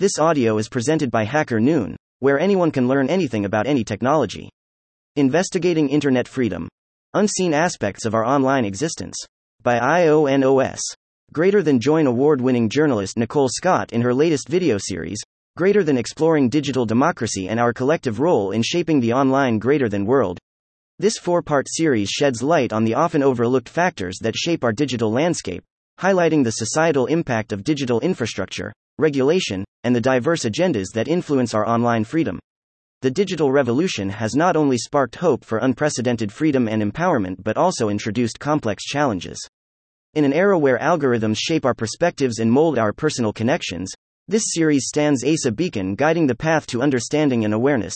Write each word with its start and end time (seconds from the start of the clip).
This 0.00 0.18
audio 0.18 0.56
is 0.56 0.70
presented 0.70 1.10
by 1.10 1.24
Hacker 1.24 1.60
Noon, 1.60 1.94
where 2.20 2.40
anyone 2.40 2.70
can 2.70 2.88
learn 2.88 3.10
anything 3.10 3.44
about 3.44 3.66
any 3.66 3.84
technology. 3.84 4.48
Investigating 5.16 5.90
Internet 5.90 6.26
Freedom 6.26 6.70
Unseen 7.12 7.52
Aspects 7.52 8.06
of 8.06 8.14
Our 8.14 8.24
Online 8.24 8.64
Existence 8.64 9.14
by 9.62 9.78
IONOS. 9.78 10.80
Greater 11.34 11.62
than 11.62 11.78
join 11.78 12.06
award 12.06 12.40
winning 12.40 12.70
journalist 12.70 13.18
Nicole 13.18 13.50
Scott 13.50 13.92
in 13.92 14.00
her 14.00 14.14
latest 14.14 14.48
video 14.48 14.78
series, 14.80 15.18
Greater 15.58 15.84
than 15.84 15.98
Exploring 15.98 16.48
Digital 16.48 16.86
Democracy 16.86 17.50
and 17.50 17.60
Our 17.60 17.74
Collective 17.74 18.20
Role 18.20 18.52
in 18.52 18.62
Shaping 18.62 19.00
the 19.00 19.12
Online 19.12 19.58
Greater 19.58 19.90
Than 19.90 20.06
World. 20.06 20.38
This 20.98 21.18
four 21.18 21.42
part 21.42 21.66
series 21.68 22.08
sheds 22.08 22.42
light 22.42 22.72
on 22.72 22.84
the 22.84 22.94
often 22.94 23.22
overlooked 23.22 23.68
factors 23.68 24.16
that 24.22 24.34
shape 24.34 24.64
our 24.64 24.72
digital 24.72 25.12
landscape, 25.12 25.62
highlighting 26.00 26.42
the 26.42 26.52
societal 26.52 27.04
impact 27.04 27.52
of 27.52 27.64
digital 27.64 28.00
infrastructure, 28.00 28.72
regulation, 29.00 29.64
and 29.82 29.96
the 29.96 30.00
diverse 30.00 30.44
agendas 30.44 30.92
that 30.94 31.08
influence 31.08 31.54
our 31.54 31.66
online 31.66 32.04
freedom. 32.04 32.38
The 33.02 33.10
digital 33.10 33.50
revolution 33.50 34.10
has 34.10 34.34
not 34.34 34.56
only 34.56 34.76
sparked 34.76 35.16
hope 35.16 35.44
for 35.44 35.58
unprecedented 35.58 36.30
freedom 36.30 36.68
and 36.68 36.82
empowerment 36.82 37.42
but 37.42 37.56
also 37.56 37.88
introduced 37.88 38.38
complex 38.38 38.84
challenges. 38.84 39.38
In 40.12 40.24
an 40.24 40.34
era 40.34 40.58
where 40.58 40.78
algorithms 40.78 41.38
shape 41.38 41.64
our 41.64 41.72
perspectives 41.72 42.40
and 42.40 42.52
mold 42.52 42.78
our 42.78 42.92
personal 42.92 43.32
connections, 43.32 43.90
this 44.28 44.44
series 44.48 44.86
stands 44.86 45.24
as 45.24 45.46
a 45.46 45.50
beacon 45.50 45.94
guiding 45.94 46.26
the 46.26 46.34
path 46.34 46.66
to 46.66 46.82
understanding 46.82 47.44
and 47.44 47.54
awareness. 47.54 47.94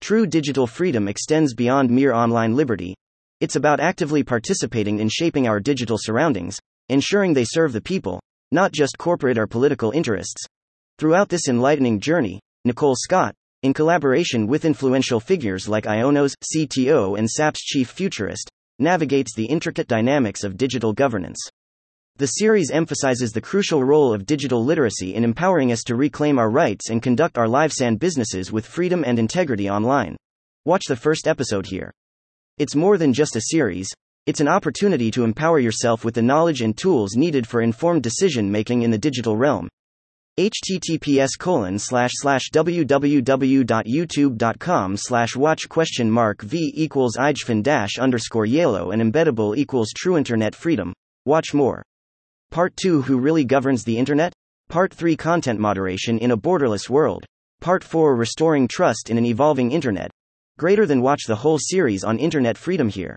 True 0.00 0.26
digital 0.26 0.66
freedom 0.66 1.06
extends 1.06 1.54
beyond 1.54 1.90
mere 1.90 2.12
online 2.12 2.56
liberty. 2.56 2.96
It's 3.40 3.56
about 3.56 3.80
actively 3.80 4.24
participating 4.24 4.98
in 4.98 5.08
shaping 5.08 5.46
our 5.46 5.60
digital 5.60 5.98
surroundings, 6.00 6.58
ensuring 6.88 7.32
they 7.32 7.44
serve 7.44 7.72
the 7.72 7.80
people, 7.80 8.20
not 8.52 8.70
just 8.70 8.98
corporate 8.98 9.38
or 9.38 9.46
political 9.46 9.90
interests. 9.90 10.44
Throughout 10.98 11.28
this 11.28 11.48
enlightening 11.48 11.98
journey, 11.98 12.38
Nicole 12.64 12.94
Scott, 12.94 13.34
in 13.62 13.72
collaboration 13.72 14.46
with 14.46 14.64
influential 14.64 15.18
figures 15.18 15.68
like 15.68 15.86
IONOS, 15.86 16.34
CTO, 16.54 17.18
and 17.18 17.28
SAP's 17.28 17.60
chief 17.60 17.90
futurist, 17.90 18.50
navigates 18.78 19.34
the 19.34 19.46
intricate 19.46 19.88
dynamics 19.88 20.44
of 20.44 20.56
digital 20.56 20.92
governance. 20.92 21.38
The 22.16 22.26
series 22.26 22.70
emphasizes 22.70 23.32
the 23.32 23.40
crucial 23.40 23.82
role 23.84 24.12
of 24.12 24.26
digital 24.26 24.62
literacy 24.62 25.14
in 25.14 25.24
empowering 25.24 25.72
us 25.72 25.82
to 25.84 25.96
reclaim 25.96 26.38
our 26.38 26.50
rights 26.50 26.90
and 26.90 27.02
conduct 27.02 27.38
our 27.38 27.48
lives 27.48 27.80
and 27.80 27.98
businesses 27.98 28.52
with 28.52 28.66
freedom 28.66 29.02
and 29.04 29.18
integrity 29.18 29.70
online. 29.70 30.16
Watch 30.66 30.82
the 30.88 30.96
first 30.96 31.26
episode 31.26 31.66
here. 31.66 31.90
It's 32.58 32.76
more 32.76 32.98
than 32.98 33.14
just 33.14 33.34
a 33.34 33.40
series, 33.40 33.88
it's 34.24 34.40
an 34.40 34.46
opportunity 34.46 35.10
to 35.10 35.24
empower 35.24 35.58
yourself 35.58 36.04
with 36.04 36.14
the 36.14 36.22
knowledge 36.22 36.62
and 36.62 36.76
tools 36.76 37.16
needed 37.16 37.44
for 37.44 37.60
informed 37.60 38.04
decision 38.04 38.48
making 38.48 38.82
in 38.82 38.92
the 38.92 38.98
digital 38.98 39.36
realm. 39.36 39.68
https 40.38 41.30
colon 41.36 41.76
slash 41.76 42.12
slash 42.14 42.44
www.youtube.com 42.52 44.96
slash 44.96 45.34
watch 45.34 45.68
question 45.68 46.08
mark 46.08 46.40
v 46.42 46.72
equals 46.76 47.16
ijfin 47.16 47.64
dash 47.64 47.98
underscore 47.98 48.46
yellow 48.46 48.92
and 48.92 49.02
embeddable 49.02 49.56
equals 49.56 49.90
true 49.96 50.16
internet 50.16 50.54
freedom. 50.54 50.92
Watch 51.24 51.52
more. 51.52 51.82
Part 52.52 52.76
2 52.76 53.02
Who 53.02 53.18
really 53.18 53.44
governs 53.44 53.82
the 53.82 53.98
internet? 53.98 54.32
Part 54.68 54.94
3 54.94 55.16
Content 55.16 55.58
moderation 55.58 56.18
in 56.18 56.30
a 56.30 56.36
borderless 56.36 56.88
world. 56.88 57.26
Part 57.60 57.82
4 57.82 58.14
Restoring 58.14 58.68
trust 58.68 59.10
in 59.10 59.18
an 59.18 59.24
evolving 59.24 59.72
internet. 59.72 60.12
Greater 60.58 60.86
than 60.86 61.02
watch 61.02 61.22
the 61.26 61.34
whole 61.34 61.58
series 61.58 62.04
on 62.04 62.18
internet 62.18 62.56
freedom 62.56 62.88
here. 62.88 63.16